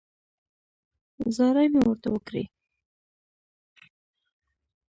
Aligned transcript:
زارۍ 1.35 1.67
مې 1.73 1.79
ورته 1.85 2.07
وکړې. 2.11 2.43